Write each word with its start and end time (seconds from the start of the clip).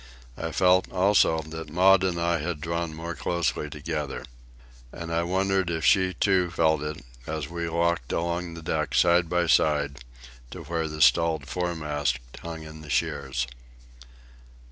I 0.35 0.51
felt, 0.51 0.91
also, 0.91 1.43
that 1.43 1.69
Maud 1.71 2.03
and 2.03 2.19
I 2.19 2.39
had 2.39 2.59
drawn 2.59 2.95
more 2.95 3.13
closely 3.13 3.69
together. 3.69 4.25
And 4.91 5.13
I 5.13 5.21
wondered 5.21 5.69
if 5.69 5.85
she, 5.85 6.15
too, 6.15 6.49
felt 6.49 6.81
it, 6.81 7.03
as 7.27 7.49
we 7.51 7.69
walked 7.69 8.11
along 8.11 8.55
the 8.55 8.63
deck 8.63 8.95
side 8.95 9.29
by 9.29 9.45
side 9.45 10.03
to 10.49 10.63
where 10.63 10.87
the 10.87 11.03
stalled 11.03 11.45
foremast 11.47 12.17
hung 12.41 12.63
in 12.63 12.81
the 12.81 12.89
shears. 12.89 13.45